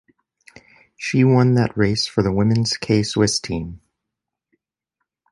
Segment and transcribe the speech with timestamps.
[0.97, 3.81] She won that race for women's K-Swiss team.